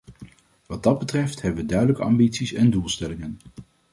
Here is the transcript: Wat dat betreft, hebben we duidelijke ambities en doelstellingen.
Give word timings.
Wat 0.65 0.83
dat 0.83 0.99
betreft, 0.99 1.41
hebben 1.41 1.61
we 1.61 1.67
duidelijke 1.69 2.01
ambities 2.03 2.53
en 2.53 2.69
doelstellingen. 2.69 3.37